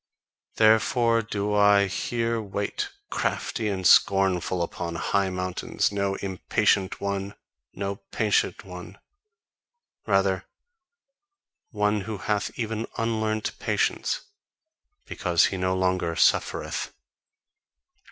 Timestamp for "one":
6.99-7.35, 8.65-8.97, 11.69-12.01